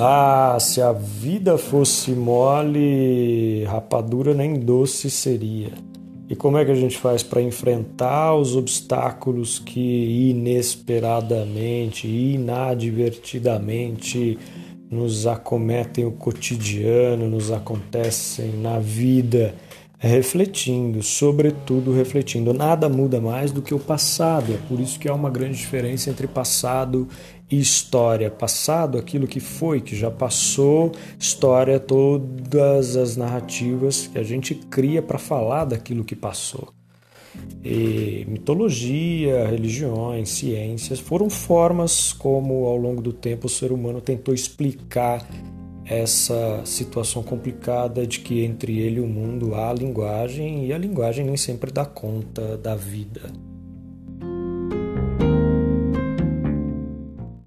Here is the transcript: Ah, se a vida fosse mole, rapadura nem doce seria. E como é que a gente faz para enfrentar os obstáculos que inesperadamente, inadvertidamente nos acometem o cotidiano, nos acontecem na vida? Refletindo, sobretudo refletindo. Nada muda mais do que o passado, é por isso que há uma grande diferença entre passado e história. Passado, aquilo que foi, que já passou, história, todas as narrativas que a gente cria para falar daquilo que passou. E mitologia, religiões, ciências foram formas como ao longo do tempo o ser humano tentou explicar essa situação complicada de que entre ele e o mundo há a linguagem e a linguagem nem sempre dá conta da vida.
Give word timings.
Ah, 0.00 0.56
se 0.60 0.80
a 0.80 0.92
vida 0.92 1.58
fosse 1.58 2.12
mole, 2.12 3.64
rapadura 3.64 4.32
nem 4.32 4.54
doce 4.54 5.10
seria. 5.10 5.72
E 6.28 6.36
como 6.36 6.56
é 6.56 6.64
que 6.64 6.70
a 6.70 6.76
gente 6.76 6.96
faz 6.96 7.24
para 7.24 7.42
enfrentar 7.42 8.36
os 8.36 8.54
obstáculos 8.54 9.58
que 9.58 10.30
inesperadamente, 10.30 12.06
inadvertidamente 12.06 14.38
nos 14.88 15.26
acometem 15.26 16.04
o 16.04 16.12
cotidiano, 16.12 17.28
nos 17.28 17.50
acontecem 17.50 18.52
na 18.52 18.78
vida? 18.78 19.52
Refletindo, 19.98 21.02
sobretudo 21.02 21.92
refletindo. 21.92 22.54
Nada 22.54 22.88
muda 22.88 23.20
mais 23.20 23.50
do 23.50 23.60
que 23.60 23.74
o 23.74 23.80
passado, 23.80 24.54
é 24.54 24.56
por 24.68 24.78
isso 24.78 24.98
que 24.98 25.08
há 25.08 25.14
uma 25.14 25.28
grande 25.28 25.58
diferença 25.58 26.08
entre 26.08 26.28
passado 26.28 27.08
e 27.50 27.58
história. 27.58 28.30
Passado, 28.30 28.96
aquilo 28.96 29.26
que 29.26 29.40
foi, 29.40 29.80
que 29.80 29.96
já 29.96 30.10
passou, 30.10 30.92
história, 31.18 31.80
todas 31.80 32.96
as 32.96 33.16
narrativas 33.16 34.06
que 34.06 34.18
a 34.18 34.22
gente 34.22 34.54
cria 34.54 35.02
para 35.02 35.18
falar 35.18 35.64
daquilo 35.64 36.04
que 36.04 36.14
passou. 36.14 36.68
E 37.64 38.24
mitologia, 38.28 39.46
religiões, 39.48 40.30
ciências 40.30 40.98
foram 40.98 41.28
formas 41.28 42.12
como 42.12 42.66
ao 42.66 42.76
longo 42.76 43.02
do 43.02 43.12
tempo 43.12 43.46
o 43.46 43.50
ser 43.50 43.72
humano 43.72 44.00
tentou 44.00 44.32
explicar 44.34 45.26
essa 45.88 46.60
situação 46.64 47.22
complicada 47.22 48.06
de 48.06 48.20
que 48.20 48.44
entre 48.44 48.78
ele 48.78 48.96
e 48.96 49.00
o 49.00 49.06
mundo 49.06 49.54
há 49.54 49.70
a 49.70 49.74
linguagem 49.74 50.66
e 50.66 50.72
a 50.72 50.78
linguagem 50.78 51.24
nem 51.24 51.36
sempre 51.36 51.72
dá 51.72 51.86
conta 51.86 52.58
da 52.58 52.74
vida. 52.74 53.32